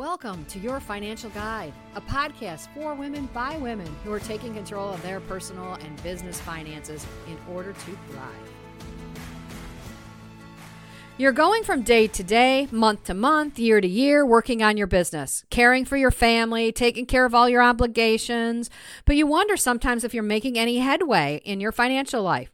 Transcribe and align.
Welcome 0.00 0.46
to 0.46 0.58
Your 0.58 0.80
Financial 0.80 1.28
Guide, 1.28 1.74
a 1.94 2.00
podcast 2.00 2.72
for 2.72 2.94
women 2.94 3.28
by 3.34 3.58
women 3.58 3.94
who 4.02 4.10
are 4.10 4.18
taking 4.18 4.54
control 4.54 4.88
of 4.88 5.02
their 5.02 5.20
personal 5.20 5.74
and 5.74 6.02
business 6.02 6.40
finances 6.40 7.04
in 7.28 7.36
order 7.54 7.74
to 7.74 7.98
thrive. 8.08 8.50
You're 11.18 11.32
going 11.32 11.64
from 11.64 11.82
day 11.82 12.06
to 12.06 12.22
day, 12.22 12.66
month 12.70 13.04
to 13.04 13.14
month, 13.14 13.58
year 13.58 13.78
to 13.78 13.86
year, 13.86 14.24
working 14.24 14.62
on 14.62 14.78
your 14.78 14.86
business, 14.86 15.44
caring 15.50 15.84
for 15.84 15.98
your 15.98 16.10
family, 16.10 16.72
taking 16.72 17.04
care 17.04 17.26
of 17.26 17.34
all 17.34 17.50
your 17.50 17.62
obligations, 17.62 18.70
but 19.04 19.16
you 19.16 19.26
wonder 19.26 19.58
sometimes 19.58 20.02
if 20.02 20.14
you're 20.14 20.22
making 20.22 20.58
any 20.58 20.78
headway 20.78 21.42
in 21.44 21.60
your 21.60 21.72
financial 21.72 22.22
life. 22.22 22.50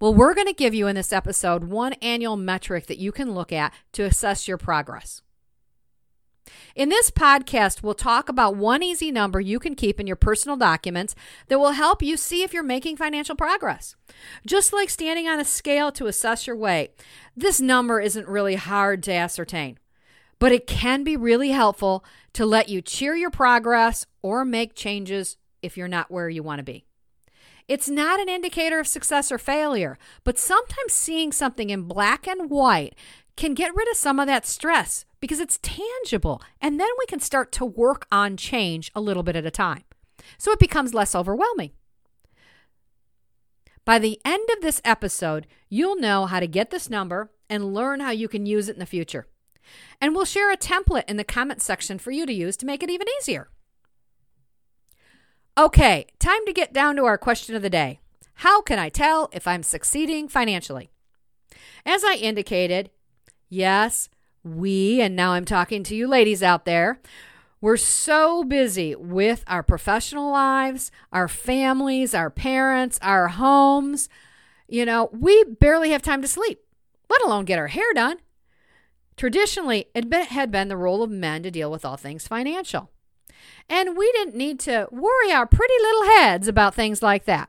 Well, 0.00 0.12
we're 0.12 0.34
going 0.34 0.48
to 0.48 0.52
give 0.52 0.74
you 0.74 0.86
in 0.86 0.96
this 0.96 1.14
episode 1.14 1.64
one 1.64 1.94
annual 1.94 2.36
metric 2.36 2.88
that 2.88 2.98
you 2.98 3.10
can 3.10 3.32
look 3.32 3.52
at 3.52 3.72
to 3.92 4.02
assess 4.02 4.46
your 4.46 4.58
progress. 4.58 5.22
In 6.74 6.88
this 6.88 7.10
podcast, 7.10 7.82
we'll 7.82 7.94
talk 7.94 8.28
about 8.28 8.56
one 8.56 8.82
easy 8.82 9.10
number 9.10 9.40
you 9.40 9.58
can 9.58 9.74
keep 9.74 10.00
in 10.00 10.06
your 10.06 10.16
personal 10.16 10.56
documents 10.56 11.14
that 11.48 11.58
will 11.58 11.72
help 11.72 12.02
you 12.02 12.16
see 12.16 12.42
if 12.42 12.52
you're 12.52 12.62
making 12.62 12.96
financial 12.96 13.36
progress. 13.36 13.96
Just 14.46 14.72
like 14.72 14.90
standing 14.90 15.28
on 15.28 15.40
a 15.40 15.44
scale 15.44 15.92
to 15.92 16.06
assess 16.06 16.46
your 16.46 16.56
weight, 16.56 16.92
this 17.36 17.60
number 17.60 18.00
isn't 18.00 18.28
really 18.28 18.56
hard 18.56 19.02
to 19.04 19.12
ascertain, 19.12 19.78
but 20.38 20.52
it 20.52 20.66
can 20.66 21.04
be 21.04 21.16
really 21.16 21.50
helpful 21.50 22.04
to 22.32 22.44
let 22.44 22.68
you 22.68 22.82
cheer 22.82 23.14
your 23.14 23.30
progress 23.30 24.06
or 24.22 24.44
make 24.44 24.74
changes 24.74 25.36
if 25.62 25.76
you're 25.76 25.88
not 25.88 26.10
where 26.10 26.28
you 26.28 26.42
want 26.42 26.58
to 26.58 26.64
be. 26.64 26.84
It's 27.66 27.88
not 27.88 28.20
an 28.20 28.28
indicator 28.28 28.78
of 28.78 28.86
success 28.86 29.32
or 29.32 29.38
failure, 29.38 29.98
but 30.22 30.38
sometimes 30.38 30.92
seeing 30.92 31.32
something 31.32 31.70
in 31.70 31.84
black 31.84 32.28
and 32.28 32.50
white 32.50 32.94
can 33.36 33.54
get 33.54 33.74
rid 33.74 33.88
of 33.90 33.96
some 33.96 34.20
of 34.20 34.26
that 34.26 34.46
stress 34.46 35.04
because 35.20 35.40
it's 35.40 35.58
tangible. 35.62 36.42
And 36.60 36.78
then 36.78 36.90
we 36.98 37.06
can 37.06 37.20
start 37.20 37.52
to 37.52 37.64
work 37.64 38.06
on 38.12 38.36
change 38.36 38.90
a 38.94 39.00
little 39.00 39.22
bit 39.22 39.36
at 39.36 39.46
a 39.46 39.50
time. 39.50 39.84
So 40.38 40.52
it 40.52 40.58
becomes 40.58 40.94
less 40.94 41.14
overwhelming. 41.14 41.72
By 43.84 43.98
the 43.98 44.20
end 44.24 44.48
of 44.50 44.62
this 44.62 44.80
episode, 44.84 45.46
you'll 45.68 45.98
know 45.98 46.26
how 46.26 46.40
to 46.40 46.46
get 46.46 46.70
this 46.70 46.88
number 46.88 47.30
and 47.50 47.74
learn 47.74 48.00
how 48.00 48.10
you 48.10 48.28
can 48.28 48.46
use 48.46 48.68
it 48.68 48.74
in 48.74 48.80
the 48.80 48.86
future. 48.86 49.26
And 50.00 50.14
we'll 50.14 50.24
share 50.24 50.50
a 50.50 50.56
template 50.56 51.08
in 51.08 51.16
the 51.16 51.24
comment 51.24 51.60
section 51.60 51.98
for 51.98 52.10
you 52.10 52.26
to 52.26 52.32
use 52.32 52.56
to 52.58 52.66
make 52.66 52.82
it 52.82 52.90
even 52.90 53.06
easier. 53.20 53.48
Okay, 55.56 56.06
time 56.18 56.44
to 56.46 56.52
get 56.52 56.72
down 56.72 56.96
to 56.96 57.04
our 57.04 57.18
question 57.18 57.54
of 57.54 57.62
the 57.62 57.70
day. 57.70 58.00
How 58.38 58.60
can 58.60 58.78
I 58.78 58.88
tell 58.88 59.28
if 59.32 59.46
I'm 59.46 59.62
succeeding 59.62 60.28
financially? 60.28 60.90
As 61.86 62.02
I 62.02 62.14
indicated, 62.14 62.90
Yes, 63.48 64.08
we, 64.42 65.00
and 65.00 65.16
now 65.16 65.32
I'm 65.32 65.44
talking 65.44 65.82
to 65.84 65.94
you 65.94 66.06
ladies 66.06 66.42
out 66.42 66.64
there, 66.64 67.00
we're 67.60 67.76
so 67.78 68.44
busy 68.44 68.94
with 68.94 69.42
our 69.46 69.62
professional 69.62 70.30
lives, 70.30 70.90
our 71.12 71.28
families, 71.28 72.14
our 72.14 72.28
parents, 72.28 72.98
our 73.00 73.28
homes. 73.28 74.10
You 74.68 74.84
know, 74.84 75.08
we 75.12 75.44
barely 75.44 75.90
have 75.90 76.02
time 76.02 76.20
to 76.20 76.28
sleep, 76.28 76.60
let 77.08 77.22
alone 77.22 77.46
get 77.46 77.58
our 77.58 77.68
hair 77.68 77.92
done. 77.94 78.18
Traditionally, 79.16 79.86
it 79.94 80.12
had 80.12 80.50
been 80.50 80.68
the 80.68 80.76
role 80.76 81.02
of 81.02 81.10
men 81.10 81.42
to 81.42 81.50
deal 81.50 81.70
with 81.70 81.84
all 81.86 81.96
things 81.96 82.26
financial. 82.26 82.90
And 83.68 83.96
we 83.96 84.12
didn't 84.12 84.34
need 84.34 84.60
to 84.60 84.88
worry 84.90 85.32
our 85.32 85.46
pretty 85.46 85.74
little 85.80 86.04
heads 86.18 86.48
about 86.48 86.74
things 86.74 87.02
like 87.02 87.24
that. 87.24 87.48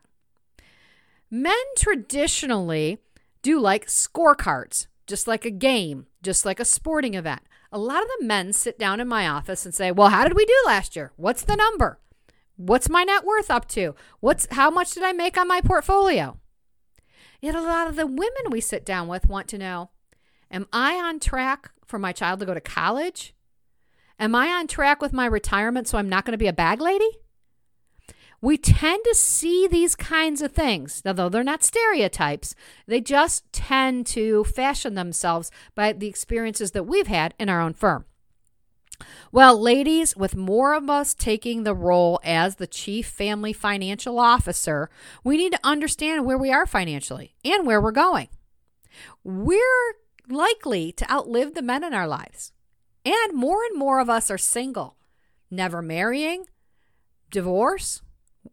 Men 1.29 1.57
traditionally 1.75 2.99
do 3.41 3.59
like 3.59 3.87
scorecards 3.87 4.87
just 5.07 5.27
like 5.27 5.45
a 5.45 5.51
game, 5.51 6.07
just 6.23 6.45
like 6.45 6.59
a 6.59 6.65
sporting 6.65 7.13
event. 7.13 7.41
A 7.71 7.77
lot 7.77 8.01
of 8.01 8.09
the 8.19 8.25
men 8.25 8.53
sit 8.53 8.79
down 8.79 8.99
in 8.99 9.07
my 9.07 9.27
office 9.27 9.65
and 9.65 9.73
say, 9.73 9.91
"Well, 9.91 10.09
how 10.09 10.23
did 10.23 10.35
we 10.35 10.45
do 10.45 10.63
last 10.65 10.95
year? 10.95 11.11
What's 11.15 11.43
the 11.43 11.55
number? 11.55 11.99
What's 12.55 12.89
my 12.89 13.03
net 13.03 13.25
worth 13.25 13.51
up 13.51 13.67
to? 13.69 13.95
What's 14.19 14.47
how 14.51 14.69
much 14.69 14.91
did 14.91 15.03
I 15.03 15.11
make 15.11 15.37
on 15.37 15.47
my 15.47 15.61
portfolio?" 15.61 16.39
Yet 17.41 17.55
a 17.55 17.61
lot 17.61 17.87
of 17.87 17.95
the 17.95 18.07
women 18.07 18.49
we 18.49 18.61
sit 18.61 18.85
down 18.85 19.07
with 19.07 19.27
want 19.27 19.47
to 19.49 19.57
know, 19.57 19.91
"Am 20.49 20.67
I 20.71 20.95
on 20.95 21.19
track 21.19 21.71
for 21.85 21.99
my 21.99 22.11
child 22.11 22.39
to 22.39 22.45
go 22.45 22.53
to 22.53 22.61
college? 22.61 23.35
Am 24.17 24.33
I 24.33 24.47
on 24.47 24.67
track 24.67 25.01
with 25.01 25.11
my 25.11 25.25
retirement 25.25 25.87
so 25.87 25.97
I'm 25.97 26.09
not 26.09 26.25
going 26.25 26.31
to 26.31 26.37
be 26.37 26.47
a 26.47 26.53
bag 26.53 26.79
lady?" 26.79 27.09
We 28.45 28.57
tend 28.57 29.03
to 29.03 29.15
see 29.15 29.67
these 29.67 29.95
kinds 29.95 30.39
of 30.39 30.51
things. 30.51 31.01
Now, 31.03 31.13
though 31.13 31.29
they're 31.29 31.43
not 31.43 31.63
stereotypes, 31.63 32.53
they 32.85 33.01
just 33.01 33.51
tend 33.51 34.05
to 34.07 34.43
fashion 34.43 34.93
themselves 34.93 35.49
by 35.73 35.93
the 35.93 36.05
experiences 36.05 36.69
that 36.71 36.83
we've 36.83 37.07
had 37.07 37.33
in 37.39 37.49
our 37.49 37.59
own 37.59 37.73
firm. 37.73 38.05
Well, 39.31 39.59
ladies, 39.59 40.15
with 40.15 40.35
more 40.35 40.75
of 40.75 40.91
us 40.91 41.15
taking 41.15 41.63
the 41.63 41.73
role 41.73 42.19
as 42.23 42.57
the 42.57 42.67
chief 42.67 43.07
family 43.07 43.51
financial 43.51 44.19
officer, 44.19 44.91
we 45.23 45.37
need 45.37 45.53
to 45.53 45.59
understand 45.63 46.23
where 46.23 46.37
we 46.37 46.51
are 46.51 46.67
financially 46.67 47.33
and 47.43 47.65
where 47.65 47.81
we're 47.81 47.91
going. 47.91 48.29
We're 49.23 49.95
likely 50.29 50.91
to 50.91 51.11
outlive 51.11 51.55
the 51.55 51.63
men 51.63 51.83
in 51.83 51.95
our 51.95 52.07
lives, 52.07 52.51
and 53.03 53.33
more 53.33 53.63
and 53.63 53.75
more 53.75 53.99
of 53.99 54.07
us 54.07 54.29
are 54.29 54.37
single, 54.37 54.97
never 55.49 55.81
marrying, 55.81 56.45
divorce, 57.31 58.03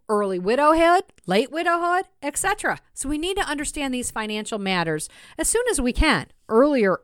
early 0.08 0.38
widowhood, 0.38 1.04
late 1.26 1.50
widowhood, 1.50 2.06
etc. 2.22 2.78
So 2.94 3.08
we 3.08 3.18
need 3.18 3.36
to 3.36 3.48
understand 3.48 3.92
these 3.92 4.10
financial 4.10 4.58
matters 4.58 5.08
as 5.38 5.48
soon 5.48 5.64
as 5.70 5.80
we 5.80 5.92
can. 5.92 6.26
Earlier, 6.48 7.00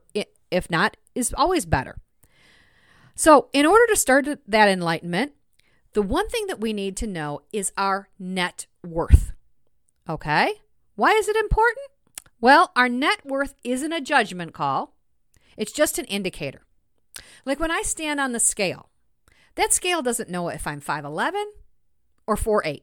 if 0.50 0.70
not, 0.70 0.96
is 1.14 1.34
always 1.36 1.66
better. 1.66 1.98
So, 3.14 3.48
in 3.52 3.66
order 3.66 3.84
to 3.88 3.96
start 3.96 4.26
that 4.46 4.68
enlightenment, 4.68 5.32
the 5.92 6.02
one 6.02 6.28
thing 6.28 6.46
that 6.46 6.60
we 6.60 6.72
need 6.72 6.96
to 6.98 7.06
know 7.06 7.42
is 7.52 7.72
our 7.76 8.08
net 8.18 8.66
worth. 8.86 9.32
Okay? 10.08 10.54
Why 10.94 11.10
is 11.12 11.28
it 11.28 11.36
important? 11.36 11.88
Well, 12.40 12.70
our 12.76 12.88
net 12.88 13.26
worth 13.26 13.54
isn't 13.64 13.92
a 13.92 14.00
judgment 14.00 14.52
call, 14.52 14.94
it's 15.56 15.72
just 15.72 15.98
an 15.98 16.04
indicator. 16.04 16.62
Like 17.44 17.58
when 17.58 17.72
I 17.72 17.82
stand 17.82 18.20
on 18.20 18.30
the 18.30 18.38
scale, 18.38 18.88
that 19.56 19.72
scale 19.72 20.02
doesn't 20.02 20.30
know 20.30 20.48
if 20.48 20.66
I'm 20.66 20.80
5'11 20.80 21.42
or 22.28 22.36
4'8. 22.36 22.82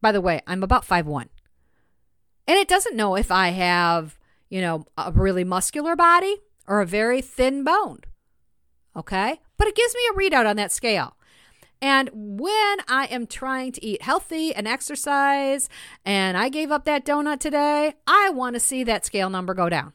By 0.00 0.10
the 0.10 0.20
way, 0.20 0.40
I'm 0.48 0.64
about 0.64 0.84
five 0.84 1.06
one, 1.06 1.28
And 2.48 2.58
it 2.58 2.66
doesn't 2.66 2.96
know 2.96 3.14
if 3.14 3.30
I 3.30 3.50
have, 3.50 4.18
you 4.48 4.60
know, 4.60 4.86
a 4.96 5.12
really 5.12 5.44
muscular 5.44 5.94
body 5.94 6.38
or 6.66 6.80
a 6.80 6.86
very 6.86 7.20
thin 7.20 7.62
boned. 7.62 8.06
Okay? 8.96 9.40
But 9.56 9.68
it 9.68 9.76
gives 9.76 9.94
me 9.94 10.00
a 10.10 10.18
readout 10.18 10.48
on 10.48 10.56
that 10.56 10.72
scale. 10.72 11.16
And 11.80 12.08
when 12.12 12.76
I 12.88 13.08
am 13.10 13.26
trying 13.26 13.72
to 13.72 13.84
eat 13.84 14.02
healthy 14.02 14.54
and 14.54 14.66
exercise 14.66 15.68
and 16.04 16.36
I 16.36 16.48
gave 16.48 16.70
up 16.70 16.84
that 16.84 17.04
donut 17.04 17.40
today, 17.40 17.94
I 18.06 18.30
want 18.30 18.54
to 18.54 18.60
see 18.60 18.84
that 18.84 19.04
scale 19.04 19.30
number 19.30 19.52
go 19.52 19.68
down. 19.68 19.92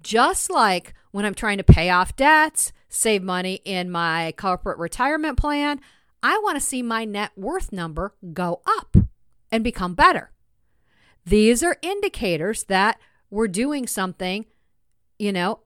Just 0.00 0.50
like 0.50 0.94
when 1.10 1.24
I'm 1.24 1.34
trying 1.34 1.58
to 1.58 1.64
pay 1.64 1.90
off 1.90 2.16
debts, 2.16 2.72
save 2.88 3.22
money 3.22 3.60
in 3.64 3.90
my 3.90 4.32
corporate 4.36 4.78
retirement 4.78 5.38
plan, 5.38 5.80
I 6.22 6.38
want 6.42 6.56
to 6.56 6.64
see 6.64 6.82
my 6.82 7.04
net 7.04 7.32
worth 7.36 7.72
number 7.72 8.14
go 8.32 8.60
up 8.66 8.96
and 9.52 9.62
become 9.62 9.94
better. 9.94 10.30
These 11.24 11.62
are 11.62 11.76
indicators 11.82 12.64
that 12.64 12.98
we're 13.30 13.48
doing 13.48 13.86
something, 13.86 14.46
you 15.18 15.32
know, 15.32 15.60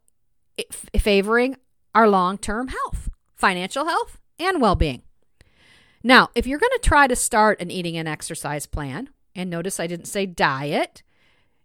favoring 0.98 1.56
our 1.94 2.08
long 2.08 2.38
term 2.38 2.68
health, 2.68 3.10
financial 3.34 3.86
health, 3.86 4.18
and 4.38 4.60
well 4.60 4.76
being. 4.76 5.02
Now, 6.02 6.30
if 6.34 6.46
you're 6.46 6.58
going 6.58 6.70
to 6.74 6.88
try 6.88 7.06
to 7.06 7.16
start 7.16 7.60
an 7.60 7.70
eating 7.70 7.96
and 7.96 8.08
exercise 8.08 8.66
plan, 8.66 9.10
and 9.34 9.50
notice 9.50 9.78
I 9.78 9.86
didn't 9.86 10.06
say 10.06 10.24
diet, 10.24 11.02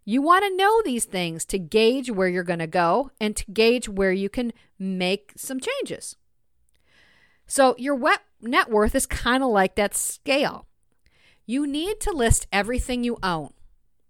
you 0.04 0.20
want 0.20 0.44
to 0.44 0.56
know 0.56 0.82
these 0.84 1.04
things 1.04 1.44
to 1.46 1.58
gauge 1.58 2.10
where 2.10 2.28
you're 2.28 2.44
going 2.44 2.58
to 2.60 2.66
go 2.66 3.10
and 3.18 3.34
to 3.34 3.50
gauge 3.50 3.88
where 3.88 4.12
you 4.12 4.28
can 4.28 4.52
make 4.78 5.32
some 5.36 5.58
changes. 5.58 6.16
So, 7.46 7.74
your 7.78 7.94
wet 7.94 8.20
net 8.40 8.70
worth 8.70 8.94
is 8.94 9.06
kind 9.06 9.42
of 9.42 9.50
like 9.50 9.76
that 9.76 9.94
scale 9.94 10.66
you 11.46 11.66
need 11.66 12.00
to 12.00 12.10
list 12.10 12.46
everything 12.52 13.04
you 13.04 13.16
own. 13.22 13.50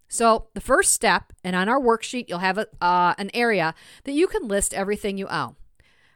So, 0.09 0.47
the 0.55 0.61
first 0.61 0.93
step, 0.93 1.33
and 1.45 1.55
on 1.55 1.69
our 1.69 1.81
worksheet, 1.81 2.29
you'll 2.29 2.39
have 2.39 2.59
a, 2.59 2.67
uh, 2.81 3.15
an 3.19 3.31
area 3.35 3.75
that 4.05 4.13
you 4.13 4.27
can 4.27 4.49
list 4.49 4.73
everything 4.73 5.19
you 5.19 5.27
own. 5.29 5.57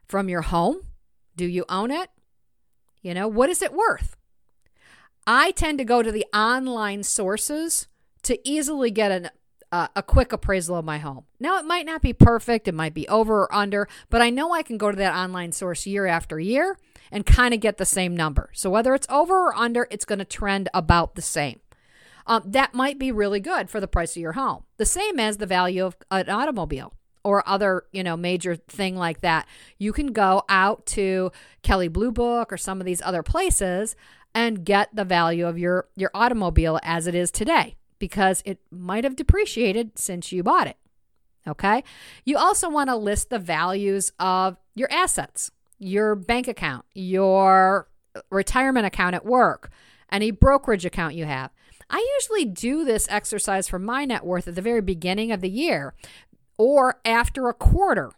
From 0.07 0.29
your 0.29 0.43
home, 0.43 0.83
do 1.37 1.45
you 1.45 1.65
own 1.69 1.91
it? 1.91 2.09
You 3.03 3.15
know, 3.15 3.29
what 3.29 3.51
is 3.51 3.62
it 3.62 3.73
worth? 3.73 4.17
I 5.27 5.51
tend 5.51 5.79
to 5.79 5.85
go 5.85 6.03
to 6.03 6.12
the 6.12 6.27
online 6.35 7.03
sources 7.03 7.89
to 8.23 8.39
easily 8.49 8.91
get 8.91 9.11
an, 9.11 9.31
uh, 9.72 9.88
a 9.94 10.02
quick 10.02 10.32
appraisal 10.32 10.76
of 10.76 10.84
my 10.84 10.99
home. 10.99 11.25
Now, 11.38 11.58
it 11.58 11.64
might 11.64 11.87
not 11.87 12.02
be 12.02 12.12
perfect, 12.12 12.67
it 12.67 12.75
might 12.75 12.94
be 12.94 13.06
over 13.08 13.43
or 13.43 13.55
under, 13.55 13.88
but 14.08 14.20
I 14.20 14.31
know 14.31 14.52
I 14.52 14.62
can 14.62 14.78
go 14.78 14.90
to 14.90 14.96
that 14.96 15.14
online 15.14 15.52
source 15.52 15.87
year 15.87 16.06
after 16.06 16.40
year 16.40 16.76
and 17.12 17.25
kind 17.25 17.55
of 17.55 17.61
get 17.61 17.78
the 17.78 17.84
same 17.84 18.17
number. 18.17 18.50
So 18.52 18.70
whether 18.70 18.94
it's 18.94 19.06
over 19.08 19.46
or 19.46 19.56
under, 19.56 19.87
it's 19.90 20.05
going 20.05 20.19
to 20.19 20.25
trend 20.25 20.69
about 20.75 21.14
the 21.14 21.22
same. 21.22 21.61
Um, 22.26 22.43
that 22.46 22.75
might 22.75 22.99
be 22.99 23.11
really 23.12 23.40
good 23.40 23.70
for 23.70 23.81
the 23.81 23.88
price 23.88 24.17
of 24.17 24.22
your 24.22 24.32
home. 24.32 24.64
The 24.76 24.87
same 24.87 25.19
as 25.19 25.38
the 25.38 25.46
value 25.46 25.84
of 25.84 25.96
an 26.11 26.28
automobile. 26.28 26.94
or 27.23 27.46
other, 27.49 27.84
you 27.93 28.02
know, 28.02 28.16
major 28.16 28.56
thing 28.56 28.96
like 28.96 29.20
that, 29.20 29.46
you 29.78 29.93
can 29.93 30.12
go 30.12 30.43
out 30.49 30.87
to 30.87 31.31
Kelley 31.62 31.88
Blue 31.88 32.11
Book 32.11 32.52
or 32.52 32.56
some 32.56 32.81
of 32.81 32.87
these 32.87 33.02
other 33.02 33.23
places 33.23 33.94
and 34.34 34.64
get 34.64 34.94
the 34.94 35.05
value 35.05 35.46
of 35.46 35.58
your 35.58 35.88
your 35.96 36.11
automobile 36.14 36.78
as 36.82 37.06
it 37.06 37.14
is 37.14 37.31
today 37.31 37.76
because 38.00 38.43
it 38.44 38.58
might 38.73 39.05
have 39.05 39.14
depreciated 39.14 39.97
since 39.97 40.32
you 40.32 40.43
bought 40.43 40.67
it. 40.67 40.76
Okay? 41.47 41.85
You 42.25 42.37
also 42.37 42.69
want 42.69 42.91
to 42.91 42.97
list 42.97 43.31
the 43.31 43.38
values 43.38 44.11
of 44.19 44.56
your 44.75 44.91
assets, 44.91 45.52
your 45.79 46.17
bank 46.17 46.49
account, 46.49 46.85
your 46.94 47.88
retirement 48.31 48.87
account 48.87 49.14
at 49.14 49.25
work, 49.25 49.70
any 50.11 50.32
brokerage 50.32 50.85
account 50.85 51.14
you 51.14 51.26
have. 51.26 51.50
I 51.88 52.05
usually 52.19 52.44
do 52.44 52.85
this 52.85 53.06
exercise 53.08 53.69
for 53.69 53.79
my 53.79 54.05
net 54.05 54.25
worth 54.25 54.49
at 54.49 54.55
the 54.55 54.62
very 54.62 54.81
beginning 54.81 55.31
of 55.32 55.41
the 55.41 55.50
year 55.50 55.94
or 56.58 57.00
after 57.05 57.49
a 57.49 57.55
quarter, 57.55 58.12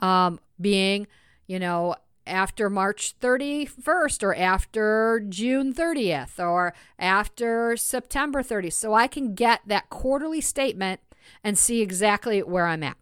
um, 0.00 0.38
being, 0.60 1.06
you 1.46 1.58
know, 1.58 1.96
after 2.26 2.70
March 2.70 3.14
31st 3.20 4.22
or 4.22 4.34
after 4.34 5.24
June 5.28 5.72
30th 5.72 6.38
or 6.38 6.74
after 6.98 7.76
September 7.76 8.42
30th. 8.42 8.74
So 8.74 8.94
I 8.94 9.06
can 9.06 9.34
get 9.34 9.60
that 9.66 9.90
quarterly 9.90 10.40
statement 10.40 11.00
and 11.42 11.58
see 11.58 11.80
exactly 11.80 12.42
where 12.42 12.66
I'm 12.66 12.82
at. 12.82 12.96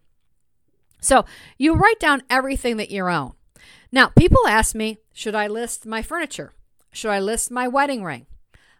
So 1.01 1.25
you 1.57 1.73
write 1.75 1.99
down 1.99 2.23
everything 2.29 2.77
that 2.77 2.91
you 2.91 3.07
own. 3.07 3.33
Now, 3.91 4.07
people 4.09 4.47
ask 4.47 4.75
me, 4.75 4.97
should 5.13 5.35
I 5.35 5.47
list 5.47 5.85
my 5.85 6.01
furniture? 6.01 6.53
Should 6.91 7.11
I 7.11 7.19
list 7.19 7.51
my 7.51 7.67
wedding 7.67 8.03
ring? 8.03 8.25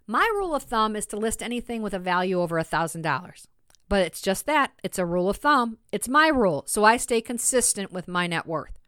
My 0.05 0.27
rule 0.33 0.55
of 0.55 0.63
thumb 0.63 0.95
is 0.95 1.05
to 1.07 1.17
list 1.17 1.43
anything 1.43 1.81
with 1.81 1.93
a 1.93 1.99
value 1.99 2.41
over 2.41 2.57
a 2.57 2.65
$1,000. 2.65 3.47
But 3.87 4.01
it's 4.01 4.21
just 4.21 4.45
that. 4.45 4.71
It's 4.83 4.99
a 4.99 5.05
rule 5.05 5.29
of 5.29 5.37
thumb. 5.37 5.77
It's 5.91 6.07
my 6.07 6.27
rule. 6.27 6.63
So 6.67 6.83
I 6.83 6.97
stay 6.97 7.21
consistent 7.21 7.91
with 7.91 8.07
my 8.07 8.27
net 8.27 8.45
worth. 8.45 8.78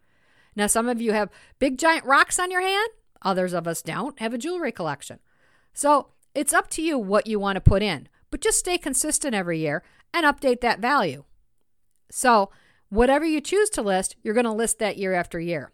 Now, 0.55 0.67
some 0.67 0.89
of 0.89 1.01
you 1.01 1.13
have 1.13 1.29
big 1.59 1.77
giant 1.77 2.05
rocks 2.05 2.39
on 2.39 2.51
your 2.51 2.61
hand. 2.61 2.89
Others 3.21 3.53
of 3.53 3.67
us 3.67 3.81
don't 3.81 4.19
have 4.19 4.33
a 4.33 4.37
jewelry 4.37 4.71
collection. 4.71 5.19
So 5.73 6.07
it's 6.33 6.53
up 6.53 6.69
to 6.71 6.81
you 6.81 6.97
what 6.97 7.27
you 7.27 7.39
want 7.39 7.57
to 7.57 7.61
put 7.61 7.83
in, 7.83 8.07
but 8.29 8.41
just 8.41 8.59
stay 8.59 8.77
consistent 8.77 9.35
every 9.35 9.59
year 9.59 9.83
and 10.13 10.25
update 10.25 10.61
that 10.61 10.79
value. 10.79 11.23
So, 12.09 12.51
whatever 12.89 13.25
you 13.25 13.39
choose 13.39 13.69
to 13.71 13.81
list, 13.81 14.15
you're 14.21 14.33
going 14.33 14.45
to 14.45 14.51
list 14.51 14.79
that 14.79 14.97
year 14.97 15.13
after 15.13 15.39
year. 15.39 15.71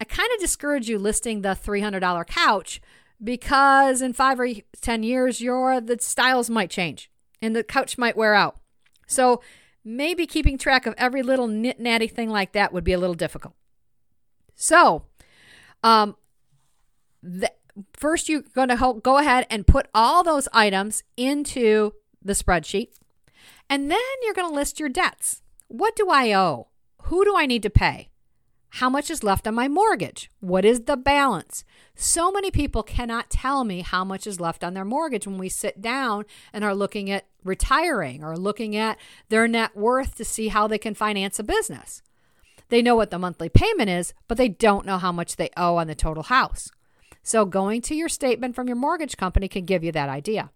I 0.00 0.04
kind 0.04 0.30
of 0.34 0.40
discourage 0.40 0.88
you 0.88 0.98
listing 0.98 1.42
the 1.42 1.50
$300 1.50 2.26
couch 2.26 2.80
because 3.22 4.02
in 4.02 4.12
five 4.12 4.40
or 4.40 4.48
10 4.80 5.02
years, 5.02 5.40
your 5.40 5.80
the 5.80 5.98
styles 6.00 6.50
might 6.50 6.70
change 6.70 7.10
and 7.40 7.54
the 7.54 7.62
couch 7.62 7.98
might 7.98 8.16
wear 8.16 8.34
out. 8.34 8.56
So 9.06 9.42
maybe 9.84 10.26
keeping 10.26 10.58
track 10.58 10.86
of 10.86 10.94
every 10.96 11.22
little 11.22 11.46
nit 11.46 11.78
natty 11.78 12.08
thing 12.08 12.30
like 12.30 12.52
that 12.52 12.72
would 12.72 12.84
be 12.84 12.92
a 12.92 12.98
little 12.98 13.14
difficult. 13.14 13.54
So, 14.54 15.04
um, 15.82 16.16
the, 17.22 17.50
first 17.94 18.28
you're 18.28 18.42
going 18.54 18.68
to 18.68 19.00
go 19.02 19.18
ahead 19.18 19.46
and 19.50 19.66
put 19.66 19.88
all 19.94 20.22
those 20.22 20.48
items 20.52 21.02
into 21.16 21.92
the 22.22 22.32
spreadsheet. 22.32 22.88
And 23.68 23.90
then 23.90 23.98
you're 24.22 24.34
going 24.34 24.48
to 24.48 24.54
list 24.54 24.78
your 24.78 24.88
debts. 24.88 25.42
What 25.68 25.96
do 25.96 26.08
I 26.10 26.32
owe? 26.32 26.68
Who 27.04 27.24
do 27.24 27.36
I 27.36 27.46
need 27.46 27.62
to 27.62 27.70
pay? 27.70 28.10
How 28.78 28.90
much 28.90 29.08
is 29.08 29.22
left 29.22 29.46
on 29.46 29.54
my 29.54 29.68
mortgage? 29.68 30.30
What 30.40 30.64
is 30.64 30.82
the 30.82 30.96
balance? 30.96 31.64
So 31.94 32.32
many 32.32 32.50
people 32.50 32.82
cannot 32.82 33.30
tell 33.30 33.62
me 33.62 33.82
how 33.82 34.04
much 34.04 34.26
is 34.26 34.40
left 34.40 34.64
on 34.64 34.74
their 34.74 34.84
mortgage 34.84 35.28
when 35.28 35.38
we 35.38 35.48
sit 35.48 35.80
down 35.80 36.24
and 36.52 36.64
are 36.64 36.74
looking 36.74 37.08
at 37.08 37.26
retiring 37.44 38.24
or 38.24 38.36
looking 38.36 38.74
at 38.74 38.98
their 39.28 39.46
net 39.46 39.76
worth 39.76 40.16
to 40.16 40.24
see 40.24 40.48
how 40.48 40.66
they 40.66 40.78
can 40.78 40.94
finance 40.94 41.38
a 41.38 41.44
business. 41.44 42.02
They 42.68 42.82
know 42.82 42.96
what 42.96 43.10
the 43.10 43.18
monthly 43.18 43.48
payment 43.48 43.90
is, 43.90 44.14
but 44.28 44.38
they 44.38 44.48
don't 44.48 44.86
know 44.86 44.98
how 44.98 45.12
much 45.12 45.36
they 45.36 45.50
owe 45.56 45.76
on 45.76 45.86
the 45.86 45.94
total 45.94 46.24
house. 46.24 46.70
So, 47.22 47.44
going 47.44 47.80
to 47.82 47.94
your 47.94 48.08
statement 48.08 48.54
from 48.54 48.66
your 48.66 48.76
mortgage 48.76 49.16
company 49.16 49.48
can 49.48 49.64
give 49.64 49.82
you 49.82 49.92
that 49.92 50.08
idea. 50.08 50.50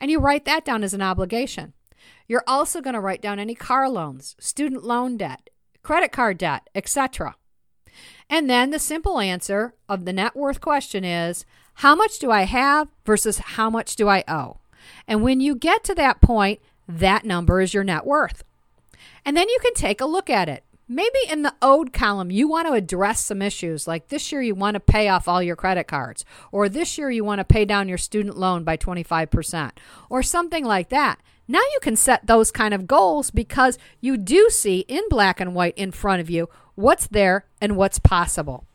And 0.00 0.10
you 0.10 0.18
write 0.18 0.44
that 0.44 0.64
down 0.64 0.82
as 0.82 0.94
an 0.94 1.02
obligation. 1.02 1.72
You're 2.26 2.44
also 2.46 2.80
going 2.80 2.94
to 2.94 3.00
write 3.00 3.22
down 3.22 3.38
any 3.38 3.54
car 3.54 3.88
loans, 3.88 4.34
student 4.40 4.84
loan 4.84 5.16
debt, 5.16 5.50
credit 5.82 6.12
card 6.12 6.38
debt, 6.38 6.68
etc. 6.74 7.36
And 8.28 8.48
then 8.48 8.70
the 8.70 8.78
simple 8.78 9.18
answer 9.18 9.74
of 9.88 10.04
the 10.04 10.12
net 10.12 10.36
worth 10.36 10.60
question 10.60 11.04
is 11.04 11.44
how 11.74 11.94
much 11.94 12.18
do 12.18 12.30
I 12.30 12.42
have 12.42 12.88
versus 13.04 13.38
how 13.38 13.70
much 13.70 13.96
do 13.96 14.08
I 14.08 14.24
owe? 14.28 14.58
And 15.06 15.22
when 15.22 15.40
you 15.40 15.54
get 15.54 15.84
to 15.84 15.94
that 15.96 16.20
point, 16.20 16.60
that 16.88 17.24
number 17.24 17.60
is 17.60 17.74
your 17.74 17.84
net 17.84 18.06
worth. 18.06 18.44
And 19.24 19.36
then 19.36 19.48
you 19.48 19.58
can 19.62 19.74
take 19.74 20.00
a 20.00 20.06
look 20.06 20.30
at 20.30 20.48
it. 20.48 20.64
Maybe 20.92 21.20
in 21.28 21.42
the 21.42 21.54
owed 21.62 21.92
column, 21.92 22.32
you 22.32 22.48
want 22.48 22.66
to 22.66 22.72
address 22.72 23.24
some 23.24 23.42
issues 23.42 23.86
like 23.86 24.08
this 24.08 24.32
year 24.32 24.42
you 24.42 24.56
want 24.56 24.74
to 24.74 24.80
pay 24.80 25.06
off 25.06 25.28
all 25.28 25.40
your 25.40 25.54
credit 25.54 25.84
cards, 25.84 26.24
or 26.50 26.68
this 26.68 26.98
year 26.98 27.08
you 27.12 27.22
want 27.22 27.38
to 27.38 27.44
pay 27.44 27.64
down 27.64 27.88
your 27.88 27.96
student 27.96 28.36
loan 28.36 28.64
by 28.64 28.76
25%, 28.76 29.70
or 30.08 30.20
something 30.20 30.64
like 30.64 30.88
that. 30.88 31.20
Now 31.46 31.60
you 31.60 31.78
can 31.80 31.94
set 31.94 32.26
those 32.26 32.50
kind 32.50 32.74
of 32.74 32.88
goals 32.88 33.30
because 33.30 33.78
you 34.00 34.16
do 34.16 34.50
see 34.50 34.80
in 34.88 35.04
black 35.08 35.38
and 35.38 35.54
white 35.54 35.78
in 35.78 35.92
front 35.92 36.22
of 36.22 36.28
you 36.28 36.48
what's 36.74 37.06
there 37.06 37.44
and 37.60 37.76
what's 37.76 38.00
possible. 38.00 38.66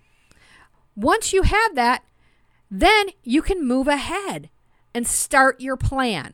Once 0.96 1.34
you 1.34 1.42
have 1.42 1.76
that, 1.76 2.06
then 2.72 3.08
you 3.24 3.42
can 3.42 3.68
move 3.68 3.90
ahead 3.90 4.50
and 4.94 5.06
start 5.06 5.60
your 5.60 5.76
plan. 5.76 6.34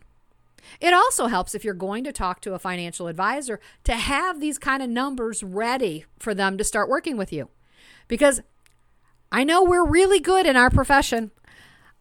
It 0.80 0.94
also 0.94 1.28
helps 1.28 1.56
if 1.56 1.64
you're 1.64 1.74
going 1.74 2.04
to 2.04 2.12
talk 2.12 2.42
to 2.42 2.54
a 2.54 2.60
financial 2.60 3.08
advisor 3.08 3.60
to 3.84 3.94
have 3.94 4.40
these 4.40 4.58
kind 4.58 4.82
of 4.82 4.90
numbers 4.90 5.44
ready 5.44 6.06
for 6.20 6.34
them 6.34 6.58
to 6.58 6.64
start 6.64 6.90
working 6.90 7.18
with 7.18 7.34
you. 7.34 7.50
Because 8.08 8.42
I 9.32 9.44
know 9.44 9.64
we're 9.64 9.86
really 9.86 10.20
good 10.20 10.46
in 10.46 10.58
our 10.58 10.70
profession, 10.70 11.32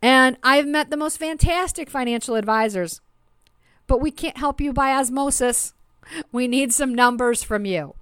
and 0.03 0.37
I've 0.43 0.67
met 0.67 0.91
the 0.91 0.97
most 0.97 1.19
fantastic 1.19 1.89
financial 1.89 2.35
advisors 2.35 3.01
but 3.91 4.01
we 4.01 4.12
can't 4.12 4.37
help 4.37 4.61
you 4.61 4.73
by 4.73 4.93
osmosis. 4.93 5.75
We 6.31 6.47
need 6.47 6.73
some 6.73 6.95
numbers 6.95 7.43
from 7.43 7.65
you. 7.65 7.97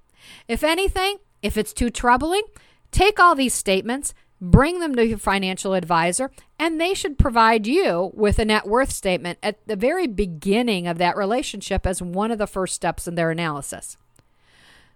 If 0.47 0.63
anything, 0.63 1.17
if 1.41 1.57
it's 1.57 1.73
too 1.73 1.89
troubling, 1.89 2.43
take 2.91 3.19
all 3.19 3.35
these 3.35 3.55
statements, 3.55 4.13
bring 4.41 4.81
them 4.81 4.95
to 4.95 5.07
your 5.07 5.19
financial 5.19 5.75
advisor, 5.75 6.31
and 6.59 6.81
they 6.81 6.95
should 6.95 7.19
provide 7.19 7.67
you 7.67 8.11
with 8.15 8.39
a 8.39 8.45
net 8.45 8.67
worth 8.67 8.91
statement 8.91 9.39
at 9.43 9.67
the 9.67 9.77
very 9.77 10.07
beginning 10.07 10.87
of 10.87 10.99
that 10.99 11.17
relationship 11.17 11.87
as 11.87 12.01
one 12.01 12.31
of 12.31 12.39
the 12.39 12.47
first 12.47 12.75
steps 12.75 13.09
in 13.09 13.15
their 13.15 13.31
analysis. 13.31 13.97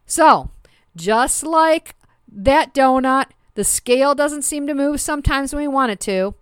So, 0.07 0.51
just 0.95 1.43
like 1.43 1.97
that 2.29 2.75
donut, 2.75 3.27
the 3.55 3.65
scale 3.65 4.15
doesn't 4.15 4.43
seem 4.43 4.67
to 4.67 4.75
move 4.75 5.01
sometimes 5.01 5.53
when 5.53 5.63
we 5.63 5.69
want 5.69 5.93
it 5.93 6.01
to. 6.01 6.35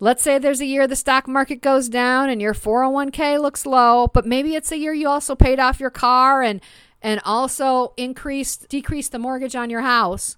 Let's 0.00 0.22
say 0.22 0.38
there's 0.38 0.60
a 0.60 0.66
year 0.66 0.86
the 0.86 0.96
stock 0.96 1.26
market 1.26 1.60
goes 1.60 1.88
down 1.88 2.30
and 2.30 2.40
your 2.40 2.54
401k 2.54 3.40
looks 3.40 3.66
low, 3.66 4.06
but 4.06 4.26
maybe 4.26 4.54
it's 4.54 4.70
a 4.70 4.78
year 4.78 4.94
you 4.94 5.08
also 5.08 5.34
paid 5.34 5.58
off 5.58 5.80
your 5.80 5.90
car 5.90 6.42
and 6.42 6.60
and 7.00 7.20
also 7.24 7.94
increased 7.96 8.68
decreased 8.68 9.12
the 9.12 9.18
mortgage 9.18 9.56
on 9.56 9.70
your 9.70 9.82
house. 9.82 10.36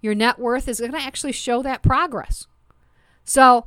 Your 0.00 0.14
net 0.14 0.38
worth 0.38 0.68
is 0.68 0.80
going 0.80 0.92
to 0.92 1.00
actually 1.00 1.32
show 1.32 1.62
that 1.62 1.82
progress. 1.82 2.46
So, 3.24 3.66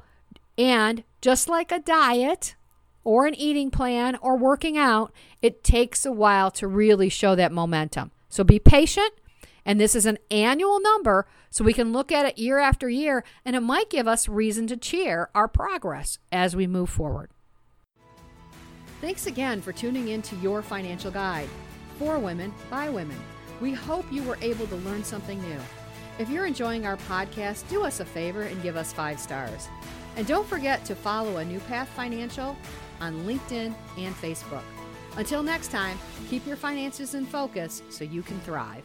and 0.57 1.03
just 1.21 1.49
like 1.49 1.71
a 1.71 1.79
diet 1.79 2.55
or 3.03 3.25
an 3.25 3.35
eating 3.35 3.71
plan 3.71 4.15
or 4.21 4.37
working 4.37 4.77
out, 4.77 5.11
it 5.41 5.63
takes 5.63 6.05
a 6.05 6.11
while 6.11 6.51
to 6.51 6.67
really 6.67 7.09
show 7.09 7.35
that 7.35 7.51
momentum. 7.51 8.11
So 8.29 8.43
be 8.43 8.59
patient 8.59 9.13
and 9.65 9.79
this 9.79 9.95
is 9.95 10.05
an 10.05 10.17
annual 10.29 10.79
number, 10.79 11.27
so 11.49 11.63
we 11.63 11.73
can 11.73 11.93
look 11.93 12.11
at 12.11 12.25
it 12.25 12.37
year 12.37 12.59
after 12.59 12.89
year, 12.89 13.23
and 13.45 13.55
it 13.55 13.61
might 13.61 13.89
give 13.89 14.07
us 14.07 14.27
reason 14.27 14.67
to 14.67 14.77
cheer 14.77 15.29
our 15.35 15.47
progress 15.47 16.17
as 16.31 16.55
we 16.55 16.67
move 16.67 16.89
forward. 16.89 17.29
Thanks 19.01 19.27
again 19.27 19.61
for 19.61 19.71
tuning 19.71 20.09
in 20.09 20.21
to 20.23 20.35
Your 20.37 20.61
Financial 20.61 21.11
Guide 21.11 21.49
for 21.97 22.19
women 22.19 22.53
by 22.69 22.89
women. 22.89 23.17
We 23.59 23.73
hope 23.73 24.11
you 24.11 24.23
were 24.23 24.37
able 24.41 24.67
to 24.67 24.75
learn 24.77 25.03
something 25.03 25.39
new. 25.41 25.59
If 26.19 26.29
you're 26.29 26.45
enjoying 26.45 26.85
our 26.85 26.97
podcast, 26.97 27.67
do 27.69 27.83
us 27.83 27.99
a 27.99 28.05
favor 28.05 28.43
and 28.43 28.61
give 28.61 28.75
us 28.75 28.93
five 28.93 29.19
stars. 29.19 29.69
And 30.17 30.27
don't 30.27 30.47
forget 30.47 30.83
to 30.85 30.95
follow 30.95 31.37
A 31.37 31.45
New 31.45 31.59
Path 31.61 31.89
Financial 31.89 32.55
on 32.99 33.25
LinkedIn 33.25 33.73
and 33.97 34.15
Facebook. 34.15 34.63
Until 35.17 35.41
next 35.41 35.71
time, 35.71 35.97
keep 36.29 36.45
your 36.45 36.57
finances 36.57 37.15
in 37.15 37.25
focus 37.25 37.81
so 37.89 38.03
you 38.03 38.21
can 38.21 38.39
thrive. 38.41 38.83